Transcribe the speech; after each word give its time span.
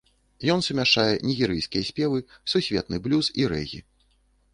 Ён 0.53 0.59
сумяшчае 0.67 1.09
нігерыйскія 1.31 1.83
спевы, 1.89 2.23
сусветны 2.53 3.01
блюз 3.05 3.25
і 3.43 3.47
рэгі. 3.53 3.83